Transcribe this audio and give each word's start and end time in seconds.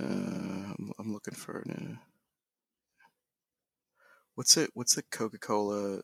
Uh, 0.00 0.74
I'm, 0.78 0.92
I'm 0.98 1.12
looking 1.12 1.34
for 1.34 1.58
it. 1.60 1.66
What's 4.34 4.56
it? 4.56 4.70
What's 4.74 4.94
the 4.94 5.02
Coca 5.02 5.38
Cola 5.38 6.00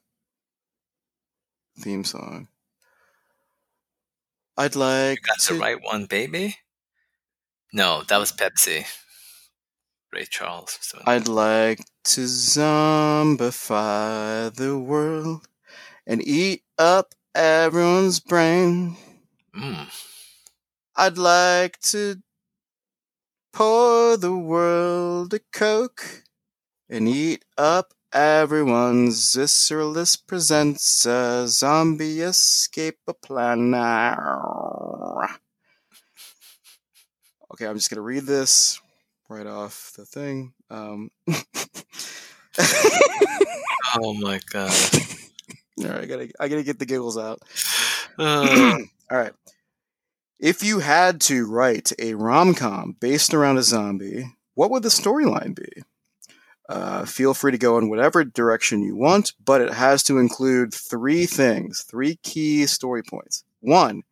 theme 1.79 2.05
song? 2.05 2.49
I'd 4.59 4.77
like 4.77 5.19
You 5.19 5.23
got 5.27 5.39
to. 5.41 5.55
the 5.55 5.61
right 5.61 5.83
one, 5.83 6.05
baby. 6.07 6.57
No, 7.73 8.03
that 8.09 8.19
was 8.19 8.33
Pepsi. 8.33 8.85
Ray 10.13 10.25
Charles. 10.25 10.77
was 10.79 10.89
doing 10.93 11.03
that. 11.05 11.11
I'd 11.11 11.29
like 11.29 11.81
to 12.05 12.23
zombify 12.23 13.75
the 14.55 14.79
world 14.79 15.49
and 16.07 16.27
eat 16.27 16.63
up 16.79 17.15
everyone's 17.35 18.21
brain. 18.21 18.97
Mm. 19.55 19.89
I'd 20.97 21.19
like 21.19 21.79
to 21.81 22.17
pour 23.57 24.19
the 24.19 24.37
world 24.37 25.33
a 25.33 25.39
Coke 25.51 26.25
and 26.91 27.09
eat 27.09 27.43
up 27.57 27.95
everyone's 28.13 29.35
Visceralist 29.35 30.27
presents 30.27 31.07
a 31.07 31.49
zombie 31.49 32.21
escape 32.21 32.99
plan. 33.23 33.75
Okay, 37.51 37.67
I'm 37.67 37.77
just 37.77 37.89
gonna 37.89 38.03
read 38.03 38.25
this 38.25 38.79
right 39.31 39.47
off 39.47 39.95
the 39.97 40.05
thing. 40.05 40.53
Um, 40.69 41.11
Oh 43.99 44.13
my 44.13 44.39
god. 44.51 44.71
all 45.81 45.89
right, 45.89 46.03
I 46.03 46.05
gotta, 46.05 46.29
I 46.39 46.49
gotta 46.49 46.63
get 46.63 46.79
the 46.79 46.85
giggles 46.85 47.17
out. 47.17 47.41
Uh, 48.19 48.77
All 49.11 49.17
right. 49.17 49.33
If 50.39 50.63
you 50.63 50.81
had 50.81 51.23
to 51.23 51.47
write 51.47 51.93
a 51.99 52.13
rom 52.13 52.55
com 52.55 52.95
based 53.01 53.33
around 53.33 53.57
a 53.57 53.63
zombie, 53.63 54.35
what 54.55 54.71
would 54.71 54.83
the 54.83 54.91
storyline 54.91 55.55
be? 55.55 55.83
Uh, 56.69 57.07
feel 57.07 57.33
free 57.33 57.53
to 57.53 57.59
go 57.59 57.79
in 57.79 57.89
whatever 57.89 58.23
direction 58.23 58.83
you 58.83 58.97
want, 58.97 59.33
but 59.43 59.63
it 59.63 59.73
has 59.73 60.03
to 60.03 60.19
include 60.19 60.75
three 60.75 61.25
things, 61.25 61.85
three 61.89 62.17
key 62.17 62.67
story 62.67 63.03
points. 63.03 63.45
One, 63.61 64.03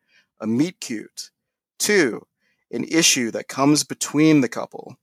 a 0.40 0.46
meet 0.46 0.80
cute. 0.80 1.30
Two, 1.78 2.26
an 2.70 2.84
issue 2.84 3.30
that 3.32 3.48
comes 3.48 3.84
between 3.84 4.40
the 4.40 4.48
couple. 4.48 4.96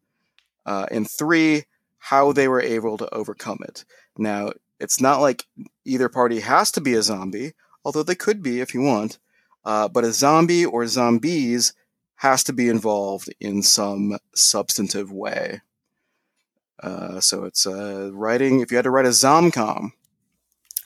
Uh, 0.65 0.87
and 0.89 1.09
three, 1.09 1.65
how 1.99 2.31
they 2.31 2.47
were 2.47 2.61
able 2.61 2.97
to 2.97 3.13
overcome 3.13 3.59
it. 3.67 3.85
Now, 4.17 4.53
it's 4.79 4.99
not 4.99 5.21
like 5.21 5.45
either 5.85 6.09
party 6.09 6.39
has 6.39 6.71
to 6.71 6.81
be 6.81 6.95
a 6.95 7.03
zombie, 7.03 7.51
although 7.85 8.03
they 8.03 8.15
could 8.15 8.41
be 8.41 8.59
if 8.59 8.73
you 8.73 8.81
want. 8.81 9.19
Uh, 9.63 9.87
but 9.87 10.03
a 10.03 10.11
zombie 10.11 10.65
or 10.65 10.85
zombies 10.87 11.73
has 12.15 12.43
to 12.43 12.53
be 12.53 12.67
involved 12.69 13.33
in 13.39 13.61
some 13.63 14.17
substantive 14.35 15.11
way. 15.11 15.61
Uh, 16.81 17.19
so 17.19 17.43
it's 17.45 17.65
uh, 17.67 18.09
writing. 18.13 18.59
If 18.59 18.71
you 18.71 18.77
had 18.77 18.83
to 18.83 18.89
write 18.91 19.05
a 19.05 19.09
zomcom, 19.09 19.91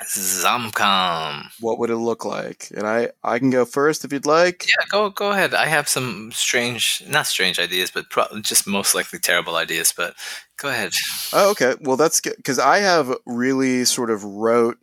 Zomcom. 0.04 1.45
what 1.62 1.80
would 1.80 1.90
it 1.90 1.95
look 1.98 2.26
like? 2.26 2.67
And 2.76 2.86
I, 2.86 3.12
I 3.23 3.40
can 3.40 3.50
go 3.50 3.64
first 3.66 4.04
if 4.04 4.12
you'd 4.12 4.26
like. 4.26 4.66
Yeah, 4.67 4.86
go 4.92 5.10
go 5.10 5.32
ahead. 5.32 5.54
I 5.54 5.67
have 5.67 5.88
some 5.88 6.32
strange, 6.34 7.02
not 7.08 7.28
strange 7.28 7.60
ideas, 7.60 7.92
but 7.92 8.10
pro- 8.10 8.42
just 8.42 8.67
most 8.67 8.94
likely 8.94 9.20
terrible 9.20 9.56
ideas. 9.56 9.94
But 9.95 10.16
go 10.58 10.70
ahead. 10.70 10.94
Oh, 11.34 11.52
okay. 11.52 11.76
Well, 11.82 11.98
that's 11.98 12.20
good 12.20 12.36
because 12.38 12.60
I 12.60 12.80
have 12.80 13.16
really 13.26 13.86
sort 13.86 14.10
of 14.12 14.23
rote, 14.23 14.78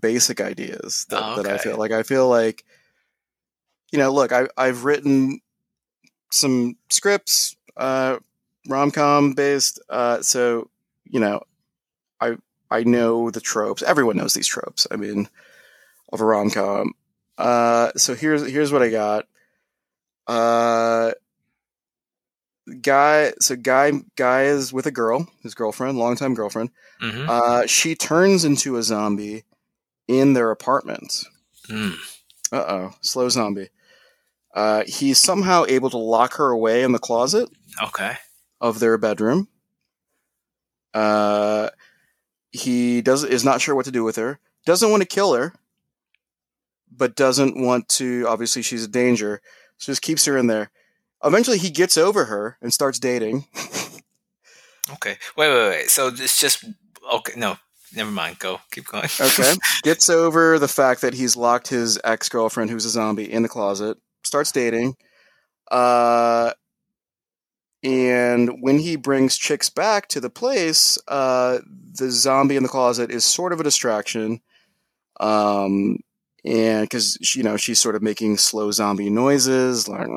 basic 0.00 0.40
ideas 0.40 1.06
that, 1.10 1.20
Oh, 1.22 1.42
that 1.42 1.52
I 1.52 1.58
feel 1.58 1.76
like 1.76 1.90
I 1.92 2.02
feel 2.04 2.28
like, 2.28 2.64
you 3.92 3.98
know, 3.98 4.12
look, 4.12 4.32
I 4.32 4.48
I've 4.56 4.84
written 4.84 5.40
some 6.30 6.76
scripts, 6.90 7.56
uh, 7.76 8.18
rom 8.68 8.90
com 8.90 9.32
based, 9.32 9.80
uh, 9.88 10.22
so 10.22 10.70
you 11.04 11.20
know, 11.20 11.42
I 12.20 12.36
I 12.70 12.84
know 12.84 13.30
the 13.30 13.40
tropes. 13.40 13.82
Everyone 13.82 14.16
knows 14.16 14.34
these 14.34 14.46
tropes. 14.46 14.86
I 14.90 14.96
mean, 14.96 15.28
of 16.12 16.20
a 16.20 16.24
rom 16.24 16.50
com. 16.50 16.92
Uh, 17.38 17.92
so 17.96 18.14
here's 18.14 18.46
here's 18.46 18.72
what 18.72 18.82
I 18.82 18.90
got. 18.90 19.26
Uh, 20.26 21.12
guy. 22.82 23.32
So 23.40 23.56
guy 23.56 23.92
guy 24.16 24.44
is 24.44 24.72
with 24.72 24.86
a 24.86 24.90
girl, 24.90 25.26
his 25.42 25.54
girlfriend, 25.54 25.98
longtime 25.98 26.34
girlfriend. 26.34 26.70
hmm 27.00 27.26
Uh, 27.28 27.66
she 27.66 27.94
turns 27.94 28.44
into 28.44 28.76
a 28.76 28.82
zombie 28.82 29.44
in 30.06 30.32
their 30.34 30.50
apartment. 30.50 31.24
Mm. 31.68 31.94
Uh 32.50 32.64
oh, 32.68 32.90
slow 33.00 33.28
zombie. 33.28 33.68
Uh, 34.54 34.84
he's 34.86 35.18
somehow 35.18 35.64
able 35.68 35.90
to 35.90 35.98
lock 35.98 36.34
her 36.34 36.50
away 36.50 36.82
in 36.82 36.92
the 36.92 36.98
closet 36.98 37.48
Okay. 37.82 38.16
of 38.60 38.80
their 38.80 38.96
bedroom. 38.98 39.48
Uh, 40.94 41.68
he 42.50 43.02
does 43.02 43.24
is 43.24 43.44
not 43.44 43.60
sure 43.60 43.74
what 43.74 43.84
to 43.84 43.90
do 43.90 44.02
with 44.04 44.16
her. 44.16 44.40
Doesn't 44.66 44.90
want 44.90 45.02
to 45.02 45.06
kill 45.08 45.34
her, 45.34 45.52
but 46.90 47.14
doesn't 47.14 47.60
want 47.62 47.88
to. 47.90 48.24
Obviously, 48.26 48.62
she's 48.62 48.84
a 48.84 48.88
danger, 48.88 49.40
so 49.76 49.92
just 49.92 50.02
keeps 50.02 50.24
her 50.24 50.36
in 50.36 50.46
there. 50.46 50.70
Eventually, 51.22 51.58
he 51.58 51.70
gets 51.70 51.96
over 51.98 52.24
her 52.26 52.56
and 52.60 52.72
starts 52.72 52.98
dating. 52.98 53.46
Okay. 54.90 55.18
Wait, 55.36 55.50
wait, 55.52 55.68
wait. 55.68 55.90
So 55.90 56.06
it's 56.08 56.40
just 56.40 56.64
okay. 57.12 57.34
No, 57.36 57.58
never 57.94 58.10
mind. 58.10 58.38
Go. 58.38 58.58
Keep 58.70 58.86
going. 58.86 59.04
Okay. 59.20 59.52
gets 59.82 60.08
over 60.08 60.58
the 60.58 60.66
fact 60.66 61.02
that 61.02 61.12
he's 61.12 61.36
locked 61.36 61.68
his 61.68 62.00
ex 62.04 62.30
girlfriend, 62.30 62.70
who's 62.70 62.86
a 62.86 62.88
zombie, 62.88 63.30
in 63.30 63.42
the 63.42 63.50
closet. 63.50 63.98
Starts 64.24 64.52
dating. 64.52 64.96
Uh, 65.70 66.52
and 67.82 68.58
when 68.60 68.78
he 68.78 68.96
brings 68.96 69.36
chicks 69.36 69.70
back 69.70 70.08
to 70.08 70.20
the 70.20 70.30
place, 70.30 70.98
uh, 71.08 71.58
the 71.98 72.10
zombie 72.10 72.56
in 72.56 72.62
the 72.62 72.68
closet 72.68 73.10
is 73.10 73.24
sort 73.24 73.52
of 73.52 73.60
a 73.60 73.64
distraction. 73.64 74.40
Um, 75.20 75.98
and 76.44 76.82
because 76.82 77.18
you 77.34 77.42
know 77.42 77.56
she's 77.56 77.78
sort 77.78 77.96
of 77.96 78.02
making 78.02 78.38
slow 78.38 78.70
zombie 78.70 79.10
noises, 79.10 79.88
like 79.88 80.08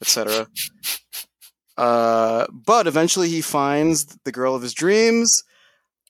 etc. 0.00 0.46
Uh, 1.76 2.46
but 2.52 2.86
eventually 2.86 3.28
he 3.28 3.40
finds 3.40 4.06
the 4.24 4.32
girl 4.32 4.54
of 4.54 4.62
his 4.62 4.74
dreams, 4.74 5.44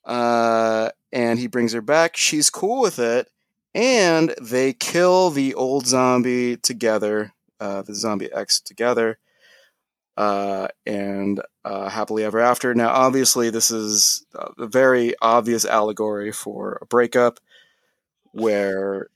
uh, 0.04 0.90
and 1.12 1.38
he 1.38 1.46
brings 1.46 1.72
her 1.72 1.82
back. 1.82 2.16
She's 2.16 2.50
cool 2.50 2.80
with 2.80 2.98
it, 2.98 3.28
and 3.75 4.34
they 4.41 4.72
kill 4.72 5.31
the 5.31 5.55
old 5.55 5.87
zombie 5.87 6.56
together, 6.56 7.33
uh, 7.60 7.83
the 7.83 7.94
zombie 7.94 8.33
ex 8.33 8.60
together, 8.60 9.19
uh, 10.16 10.69
and 10.84 11.41
uh, 11.65 11.88
happily 11.88 12.25
ever 12.25 12.41
after. 12.41 12.75
Now, 12.75 12.91
obviously, 12.91 13.50
this 13.50 13.71
is 13.71 14.27
a 14.34 14.66
very 14.66 15.15
obvious 15.22 15.65
allegory 15.65 16.32
for 16.32 16.78
a 16.82 16.87
breakup, 16.87 17.41
where 18.32 19.09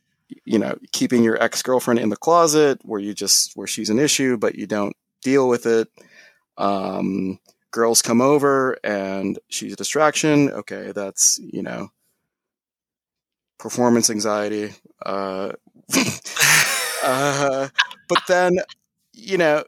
you 0.44 0.58
know 0.58 0.76
keeping 0.92 1.22
your 1.22 1.40
ex 1.42 1.62
girlfriend 1.62 2.00
in 2.00 2.08
the 2.08 2.16
closet, 2.16 2.80
where 2.82 3.00
you 3.00 3.14
just 3.14 3.56
where 3.56 3.66
she's 3.66 3.90
an 3.90 3.98
issue, 3.98 4.36
but 4.36 4.54
you 4.54 4.66
don't 4.66 4.96
deal 5.22 5.48
with 5.48 5.66
it. 5.66 5.88
Um, 6.58 7.38
girls 7.70 8.00
come 8.00 8.22
over 8.22 8.78
and 8.82 9.38
she's 9.48 9.74
a 9.74 9.76
distraction. 9.76 10.50
Okay, 10.50 10.92
that's 10.92 11.38
you 11.38 11.62
know 11.62 11.90
performance 13.58 14.10
anxiety. 14.10 14.74
Uh, 15.04 15.52
uh, 17.02 17.68
but 18.08 18.18
then 18.28 18.58
you 19.12 19.38
know 19.38 19.64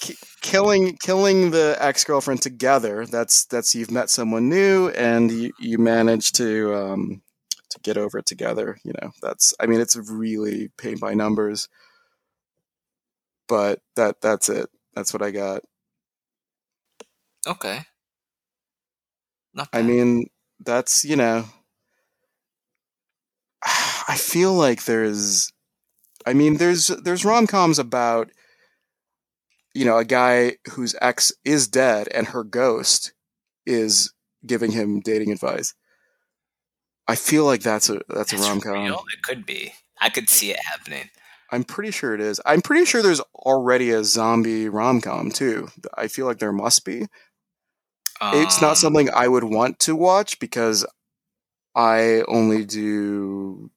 ki- 0.00 0.16
killing 0.42 0.96
killing 0.96 1.50
the 1.50 1.76
ex 1.80 2.04
girlfriend 2.04 2.42
together. 2.42 3.06
That's 3.06 3.44
that's 3.46 3.74
you've 3.74 3.90
met 3.90 4.10
someone 4.10 4.48
new 4.48 4.88
and 4.90 5.30
you 5.30 5.52
you 5.58 5.78
manage 5.78 6.32
to 6.32 6.74
um, 6.74 7.22
to 7.70 7.80
get 7.80 7.96
over 7.98 8.18
it 8.18 8.26
together. 8.26 8.78
You 8.84 8.92
know 9.00 9.10
that's 9.22 9.54
I 9.60 9.66
mean 9.66 9.80
it's 9.80 9.96
really 9.96 10.70
paint 10.76 11.00
by 11.00 11.14
numbers. 11.14 11.68
But 13.48 13.80
that 13.96 14.20
that's 14.22 14.48
it. 14.48 14.70
That's 14.94 15.12
what 15.12 15.22
I 15.22 15.30
got. 15.30 15.62
okay. 17.46 17.84
Not 19.54 19.68
I 19.72 19.82
mean, 19.82 20.26
that's 20.60 21.04
you 21.04 21.16
know. 21.16 21.44
I 24.10 24.16
feel 24.16 24.52
like 24.54 24.84
there's, 24.84 25.52
I 26.26 26.32
mean, 26.34 26.56
there's 26.56 26.88
there's 26.88 27.24
rom 27.24 27.46
coms 27.46 27.78
about, 27.78 28.30
you 29.72 29.84
know, 29.84 29.98
a 29.98 30.04
guy 30.04 30.56
whose 30.72 30.96
ex 31.00 31.32
is 31.44 31.68
dead 31.68 32.08
and 32.12 32.26
her 32.28 32.42
ghost 32.42 33.12
is 33.64 34.12
giving 34.44 34.72
him 34.72 35.00
dating 35.00 35.30
advice. 35.30 35.74
I 37.06 37.14
feel 37.14 37.44
like 37.44 37.62
that's 37.62 37.88
a 37.88 38.00
that's 38.08 38.32
a 38.32 38.36
rom 38.38 38.60
com. 38.60 38.86
It 38.86 39.22
could 39.22 39.46
be. 39.46 39.72
I 40.00 40.08
could 40.08 40.28
see 40.28 40.50
it 40.50 40.58
happening. 40.70 41.10
I'm 41.52 41.64
pretty 41.64 41.90
sure 41.90 42.14
it 42.14 42.20
is. 42.20 42.40
I'm 42.46 42.62
pretty 42.62 42.84
sure 42.86 43.02
there's 43.02 43.20
already 43.34 43.90
a 43.90 44.02
zombie 44.04 44.68
rom 44.68 45.00
com 45.00 45.30
too. 45.30 45.68
I 45.96 46.08
feel 46.08 46.26
like 46.26 46.38
there 46.38 46.52
must 46.52 46.84
be. 46.84 47.06
it's 48.22 48.60
not 48.60 48.70
Um, 48.70 48.76
something 48.76 49.08
I 49.10 49.28
would 49.28 49.44
want 49.44 49.78
to 49.80 49.94
watch 49.96 50.38
because 50.40 50.84
I 51.74 52.22
only 52.28 52.64
do 52.64 53.70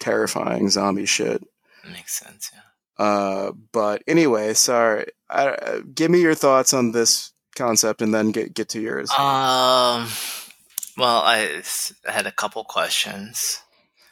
terrifying 0.00 0.68
zombie 0.70 1.06
shit. 1.06 1.42
Makes 1.90 2.14
sense. 2.14 2.50
Yeah. 2.52 3.04
Uh, 3.04 3.52
but 3.72 4.02
anyway, 4.06 4.54
sorry. 4.54 5.06
Uh, 5.28 5.80
give 5.94 6.10
me 6.10 6.20
your 6.20 6.34
thoughts 6.34 6.72
on 6.72 6.92
this 6.92 7.32
concept, 7.56 8.02
and 8.02 8.14
then 8.14 8.30
get 8.30 8.54
get 8.54 8.68
to 8.70 8.80
yours. 8.80 9.10
Um, 9.10 10.08
well, 10.96 11.20
I 11.22 11.62
had 12.06 12.26
a 12.26 12.32
couple 12.32 12.64
questions. 12.64 13.60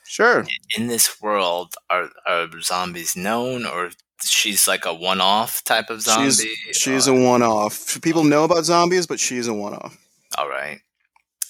Sure. 0.07 0.45
In 0.77 0.89
this 0.89 1.23
world, 1.23 1.75
are 1.89 2.11
are 2.27 2.49
zombies 2.61 3.17
known, 3.17 3.65
or 3.65 3.91
she's 4.23 4.69
like 4.69 4.85
a 4.85 4.93
one-off 4.93 5.65
type 5.65 5.89
of 5.89 6.03
zombie? 6.03 6.31
She's 6.31 6.77
she's 6.77 7.07
a 7.07 7.15
one-off. 7.15 8.01
People 8.03 8.25
know 8.25 8.45
about 8.45 8.65
zombies, 8.65 9.07
but 9.07 9.21
she's 9.21 9.47
a 9.47 9.55
one-off. 9.55 9.97
All 10.37 10.49
right. 10.49 10.81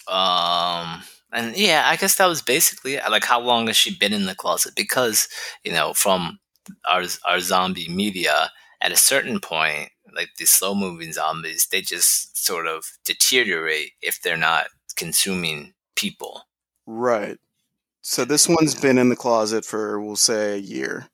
Um, 0.06 1.02
and 1.32 1.56
yeah, 1.56 1.84
I 1.86 1.96
guess 1.96 2.16
that 2.16 2.26
was 2.26 2.42
basically 2.42 2.94
it. 2.94 3.10
like 3.10 3.24
how 3.24 3.40
long 3.40 3.66
has 3.66 3.76
she 3.76 3.94
been 3.94 4.12
in 4.12 4.26
the 4.26 4.34
closet? 4.34 4.74
Because 4.76 5.28
you 5.64 5.72
know, 5.72 5.94
from 5.94 6.38
our 6.88 7.04
our 7.24 7.40
zombie 7.40 7.88
media, 7.88 8.50
at 8.80 8.92
a 8.92 8.96
certain 8.96 9.40
point, 9.40 9.90
like 10.14 10.30
these 10.38 10.50
slow 10.50 10.74
moving 10.74 11.12
zombies, 11.12 11.68
they 11.70 11.80
just 11.80 12.44
sort 12.44 12.66
of 12.66 12.84
deteriorate 13.04 13.92
if 14.02 14.20
they're 14.20 14.36
not 14.36 14.66
consuming 14.96 15.72
people. 15.94 16.42
Right. 16.86 17.38
So 18.02 18.24
this 18.24 18.48
one's 18.48 18.74
been 18.74 18.98
in 18.98 19.08
the 19.08 19.16
closet 19.16 19.64
for 19.64 20.00
we'll 20.00 20.16
say 20.16 20.54
a 20.54 20.58
year. 20.58 21.06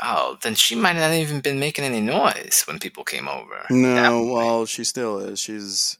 Oh, 0.00 0.38
then 0.42 0.54
she 0.54 0.76
might 0.76 0.94
not 0.94 1.12
even 1.12 1.40
been 1.40 1.58
making 1.58 1.84
any 1.84 2.00
noise 2.00 2.62
when 2.66 2.78
people 2.78 3.02
came 3.02 3.28
over. 3.28 3.66
No, 3.68 4.24
well, 4.24 4.64
she 4.64 4.84
still 4.84 5.18
is. 5.18 5.40
She's. 5.40 5.98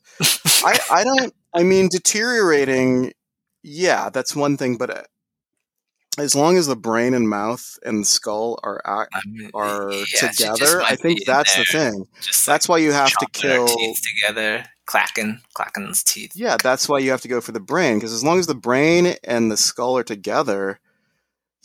I 0.65 0.79
I 0.91 1.05
don't. 1.05 1.35
I 1.55 1.65
mean, 1.65 1.89
deteriorating. 1.89 3.13
Yeah, 3.69 4.09
that's 4.09 4.35
one 4.35 4.57
thing, 4.57 4.79
but 4.79 4.91
uh, 4.91 5.03
as 6.17 6.35
long 6.35 6.57
as 6.57 6.67
the 6.67 6.77
brain 6.77 7.13
and 7.13 7.29
mouth 7.29 7.79
and 7.85 8.07
skull 8.07 8.59
are 8.63 8.81
act, 8.85 9.11
I 9.15 9.21
mean, 9.27 9.51
are 9.53 9.93
yeah, 9.93 10.31
together, 10.31 10.83
I 10.83 10.97
think 10.97 11.25
that's 11.27 11.55
the 11.55 11.65
thing. 11.65 12.07
Just 12.23 12.47
that's 12.47 12.69
like 12.69 12.77
why 12.77 12.79
you 12.79 12.93
have 12.93 13.13
to 13.13 13.27
kill 13.33 13.67
together, 13.67 14.65
clacking, 14.87 15.41
clacking 15.53 15.87
his 15.87 16.03
teeth. 16.03 16.33
Yeah, 16.35 16.57
that's 16.63 16.89
why 16.89 16.99
you 16.99 17.11
have 17.11 17.21
to 17.23 17.29
go 17.29 17.41
for 17.41 17.53
the 17.53 17.61
brain 17.61 17.99
because 17.99 18.13
as 18.13 18.25
long 18.25 18.39
as 18.39 18.47
the 18.47 18.55
brain 18.55 19.15
and 19.23 19.51
the 19.51 19.57
skull 19.57 19.99
are 19.99 20.05
together, 20.05 20.81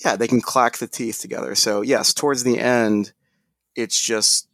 yeah, 0.03 0.17
they 0.17 0.27
can 0.27 0.41
clack 0.41 0.77
the 0.77 0.87
teeth 0.87 1.19
together. 1.21 1.55
So 1.55 1.81
yes, 1.81 2.13
towards 2.13 2.43
the 2.43 2.59
end, 2.59 3.13
it's 3.75 3.99
just 3.99 4.47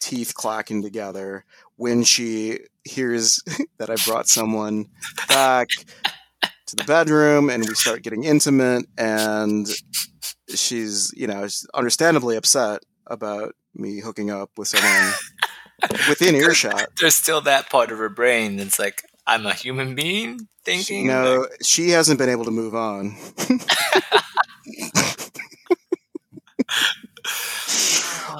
teeth 0.00 0.34
clacking 0.34 0.82
together. 0.82 1.44
When 1.76 2.04
she 2.04 2.60
hears 2.84 3.42
that 3.78 3.90
I 3.90 3.96
brought 4.06 4.28
someone 4.28 4.86
back 5.28 5.68
to 6.74 6.82
the 6.82 6.86
bedroom 6.86 7.50
and 7.50 7.66
we 7.68 7.74
start 7.74 8.02
getting 8.02 8.24
intimate 8.24 8.86
and 8.98 9.68
she's 10.48 11.12
you 11.16 11.26
know 11.26 11.46
understandably 11.74 12.36
upset 12.36 12.82
about 13.06 13.54
me 13.74 14.00
hooking 14.00 14.30
up 14.30 14.50
with 14.56 14.68
someone 14.68 15.12
within 16.08 16.34
earshot. 16.34 16.86
there's 17.00 17.16
still 17.16 17.40
that 17.40 17.70
part 17.70 17.90
of 17.90 17.98
her 17.98 18.08
brain 18.08 18.56
that's 18.56 18.78
like 18.78 19.02
i'm 19.26 19.46
a 19.46 19.54
human 19.54 19.94
being 19.94 20.48
thinking 20.64 21.06
no 21.06 21.40
like... 21.40 21.50
she 21.62 21.90
hasn't 21.90 22.18
been 22.18 22.28
able 22.28 22.44
to 22.44 22.50
move 22.50 22.74
on 22.74 23.16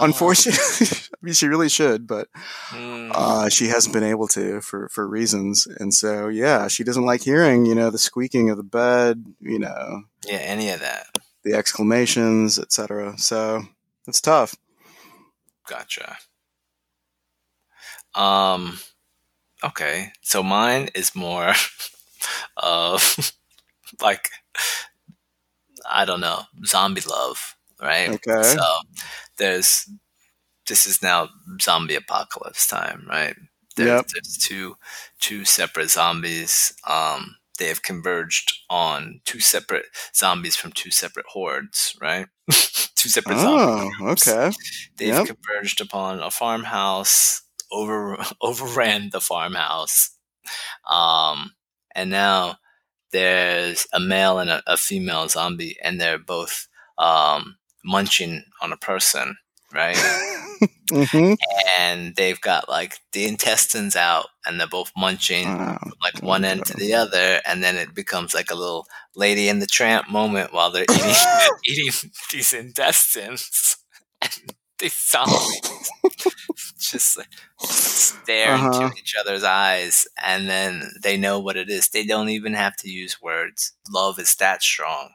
unfortunately 0.00 0.98
I 1.24 1.26
mean, 1.26 1.32
she 1.32 1.46
really 1.46 1.70
should, 1.70 2.06
but 2.06 2.28
mm. 2.68 3.10
uh, 3.14 3.48
she 3.48 3.68
hasn't 3.68 3.94
been 3.94 4.04
able 4.04 4.28
to 4.28 4.60
for, 4.60 4.90
for 4.90 5.08
reasons. 5.08 5.66
And 5.66 5.94
so, 5.94 6.28
yeah, 6.28 6.68
she 6.68 6.84
doesn't 6.84 7.06
like 7.06 7.22
hearing, 7.22 7.64
you 7.64 7.74
know, 7.74 7.88
the 7.88 7.96
squeaking 7.96 8.50
of 8.50 8.58
the 8.58 8.62
bed, 8.62 9.24
you 9.40 9.58
know. 9.58 10.02
Yeah, 10.26 10.36
any 10.36 10.68
of 10.68 10.80
that. 10.80 11.06
The 11.42 11.54
exclamations, 11.54 12.58
etc. 12.58 13.16
So 13.16 13.62
it's 14.06 14.20
tough. 14.20 14.54
Gotcha. 15.66 16.18
Um, 18.14 18.78
okay. 19.64 20.12
So 20.20 20.42
mine 20.42 20.90
is 20.94 21.16
more 21.16 21.54
of 22.58 23.32
like, 24.02 24.28
I 25.90 26.04
don't 26.04 26.20
know, 26.20 26.42
zombie 26.66 27.00
love, 27.00 27.56
right? 27.84 28.08
Okay. 28.08 28.42
So 28.42 28.64
there's 29.38 29.88
this 30.66 30.86
is 30.86 31.02
now 31.02 31.28
zombie 31.60 31.94
apocalypse 31.94 32.66
time, 32.66 33.06
right? 33.08 33.36
There's, 33.76 33.88
yep. 33.88 34.06
there's 34.12 34.38
two 34.38 34.76
two 35.20 35.44
separate 35.44 35.90
zombies. 35.90 36.74
Um, 36.88 37.36
they 37.58 37.68
have 37.68 37.82
converged 37.82 38.52
on 38.68 39.20
two 39.24 39.40
separate 39.40 39.86
zombies 40.14 40.56
from 40.56 40.72
two 40.72 40.90
separate 40.90 41.26
hordes, 41.28 41.96
right? 42.00 42.26
two 42.50 43.08
separate 43.08 43.38
zombies. 43.38 43.94
oh, 44.00 44.08
okay. 44.10 44.50
They've 44.96 45.08
yep. 45.08 45.26
converged 45.26 45.80
upon 45.80 46.20
a 46.20 46.30
farmhouse, 46.30 47.42
over 47.70 48.16
overran 48.40 49.10
the 49.12 49.20
farmhouse, 49.20 50.16
um, 50.90 51.52
and 51.94 52.10
now 52.10 52.56
there's 53.12 53.86
a 53.92 54.00
male 54.00 54.38
and 54.38 54.50
a, 54.50 54.62
a 54.66 54.76
female 54.76 55.28
zombie, 55.28 55.76
and 55.82 56.00
they're 56.00 56.18
both 56.18 56.68
um, 56.98 57.56
munching 57.84 58.44
on 58.60 58.72
a 58.72 58.76
person, 58.76 59.36
right? 59.72 59.96
mm-hmm. 60.90 61.34
And 61.78 62.16
they've 62.16 62.40
got 62.40 62.68
like 62.68 62.98
the 63.12 63.26
intestines 63.26 63.96
out, 63.96 64.26
and 64.46 64.58
they're 64.58 64.66
both 64.66 64.92
munching 64.96 65.46
oh, 65.48 65.76
from 65.80 65.92
like 66.02 66.22
one 66.22 66.44
end 66.44 66.64
to 66.66 66.76
the 66.76 66.94
other, 66.94 67.40
and 67.46 67.62
then 67.62 67.76
it 67.76 67.94
becomes 67.94 68.34
like 68.34 68.50
a 68.50 68.56
little 68.56 68.86
Lady 69.14 69.48
in 69.48 69.58
the 69.58 69.66
Tramp 69.66 70.08
moment 70.08 70.52
while 70.52 70.70
they're 70.70 70.84
eating 70.90 71.14
eating 71.64 72.10
these 72.32 72.52
intestines. 72.52 73.76
And 74.22 74.54
they 74.78 74.88
just 76.78 77.16
like 77.16 77.28
stare 77.60 78.54
uh-huh. 78.54 78.84
into 78.84 78.96
each 78.98 79.14
other's 79.18 79.44
eyes, 79.44 80.06
and 80.22 80.48
then 80.48 80.90
they 81.02 81.16
know 81.16 81.38
what 81.38 81.56
it 81.56 81.68
is. 81.70 81.88
They 81.88 82.04
don't 82.04 82.28
even 82.28 82.54
have 82.54 82.76
to 82.78 82.90
use 82.90 83.22
words. 83.22 83.72
Love 83.90 84.18
is 84.18 84.34
that 84.36 84.62
strong, 84.62 85.10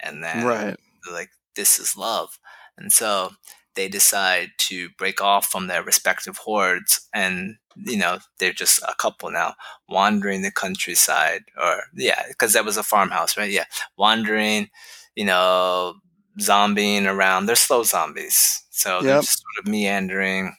and 0.00 0.22
then 0.22 0.44
right. 0.44 0.76
like 1.10 1.30
this 1.56 1.78
is 1.78 1.96
love. 1.96 2.38
And 2.76 2.92
so 2.92 3.32
they 3.74 3.88
decide 3.88 4.50
to 4.58 4.88
break 4.98 5.20
off 5.20 5.46
from 5.46 5.66
their 5.66 5.82
respective 5.82 6.38
hordes 6.38 7.08
and 7.12 7.56
you 7.76 7.96
know 7.96 8.18
they're 8.38 8.52
just 8.52 8.80
a 8.82 8.94
couple 8.98 9.30
now 9.30 9.54
wandering 9.88 10.42
the 10.42 10.50
countryside 10.50 11.42
or 11.60 11.82
yeah 11.94 12.22
because 12.28 12.52
that 12.52 12.64
was 12.64 12.76
a 12.76 12.82
farmhouse 12.82 13.36
right 13.36 13.50
yeah 13.50 13.64
wandering 13.96 14.68
you 15.16 15.24
know 15.24 15.94
zombieing 16.40 17.06
around 17.06 17.46
they're 17.46 17.56
slow 17.56 17.82
zombies 17.82 18.62
so 18.70 18.96
yep. 18.96 19.02
they're 19.02 19.20
just 19.20 19.42
sort 19.42 19.64
of 19.64 19.70
meandering 19.70 20.54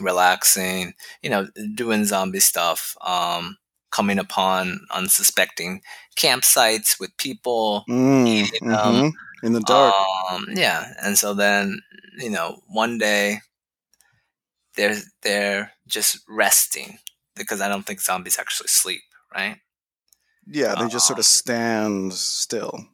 relaxing 0.00 0.92
you 1.22 1.30
know 1.30 1.46
doing 1.74 2.04
zombie 2.04 2.40
stuff 2.40 2.96
um 3.02 3.56
coming 3.90 4.18
upon 4.18 4.80
unsuspecting 4.90 5.80
campsites 6.16 6.98
with 6.98 7.16
people 7.16 7.84
mm, 7.88 8.26
eating 8.26 8.68
mm-hmm. 8.68 9.46
in 9.46 9.52
the 9.52 9.60
dark. 9.60 9.94
Um, 10.30 10.46
yeah, 10.52 10.92
and 11.02 11.16
so 11.18 11.34
then 11.34 11.80
you 12.18 12.30
know 12.30 12.60
one 12.68 12.98
day 12.98 13.38
they're 14.76 14.96
they're 15.22 15.72
just 15.86 16.18
resting 16.28 16.98
because 17.36 17.60
I 17.60 17.68
don't 17.68 17.84
think 17.84 18.00
zombies 18.00 18.38
actually 18.38 18.68
sleep, 18.68 19.02
right? 19.34 19.56
Yeah, 20.46 20.74
they 20.74 20.88
just 20.88 21.06
sort 21.06 21.18
of 21.18 21.24
um, 21.24 21.24
stand 21.24 22.12
still. 22.14 22.86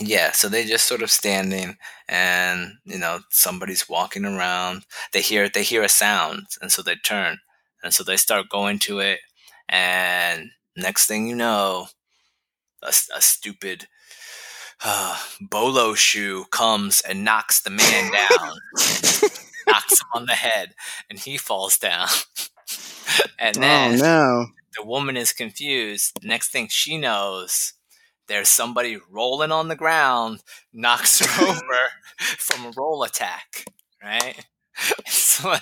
Yeah, 0.00 0.32
so 0.32 0.48
they 0.48 0.64
just 0.64 0.86
sort 0.86 1.02
of 1.02 1.10
standing, 1.10 1.76
and 2.08 2.72
you 2.84 2.98
know 2.98 3.20
somebody's 3.30 3.88
walking 3.88 4.24
around. 4.24 4.84
They 5.12 5.20
hear 5.20 5.48
they 5.48 5.62
hear 5.62 5.82
a 5.82 5.88
sound, 5.88 6.46
and 6.60 6.72
so 6.72 6.82
they 6.82 6.96
turn, 6.96 7.38
and 7.82 7.94
so 7.94 8.02
they 8.02 8.16
start 8.16 8.48
going 8.48 8.78
to 8.80 8.98
it, 8.98 9.20
and 9.68 10.50
next 10.76 11.06
thing 11.06 11.28
you 11.28 11.36
know, 11.36 11.86
a, 12.84 12.88
a 13.16 13.20
stupid 13.20 13.88
uh, 14.84 15.18
bolo 15.40 15.94
shoe 15.94 16.44
comes 16.50 17.00
and 17.00 17.24
knocks 17.24 17.60
the 17.60 17.70
man 17.70 18.12
down, 18.12 18.58
knocks 19.66 20.00
him 20.00 20.08
on 20.14 20.26
the 20.26 20.32
head, 20.32 20.74
and 21.08 21.18
he 21.18 21.36
falls 21.36 21.78
down. 21.78 22.08
and 23.38 23.56
then 23.56 23.94
oh, 23.94 23.96
no. 23.96 24.46
the 24.76 24.86
woman 24.86 25.16
is 25.16 25.32
confused. 25.32 26.18
Next 26.22 26.50
thing 26.50 26.68
she 26.70 26.98
knows, 26.98 27.74
there's 28.26 28.48
somebody 28.48 28.98
rolling 29.10 29.52
on 29.52 29.68
the 29.68 29.76
ground, 29.76 30.42
knocks 30.72 31.20
her 31.24 31.44
over 31.48 31.58
from 32.18 32.66
a 32.66 32.72
roll 32.76 33.02
attack, 33.02 33.64
right? 34.02 34.44
So 35.06 35.54